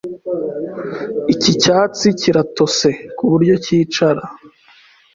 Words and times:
Iki 1.33 1.51
cyatsi 1.61 2.07
kiratose 2.19 2.89
kuburyo 3.17 3.55
cyicara. 3.63 4.23